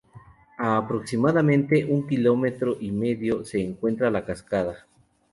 [0.57, 4.87] A aproximadamente un kilómetro y medio se encuentra la cascada.